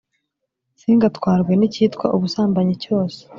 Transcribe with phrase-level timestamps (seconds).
[0.79, 3.19] Singatwarwe n’icyitwa ubusambanyi cyose,